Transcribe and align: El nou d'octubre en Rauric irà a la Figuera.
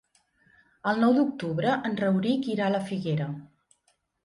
El 0.91 1.01
nou 1.03 1.13
d'octubre 1.17 1.77
en 1.91 1.99
Rauric 2.01 2.51
irà 2.55 2.67
a 2.71 2.77
la 2.79 2.83
Figuera. 2.91 3.31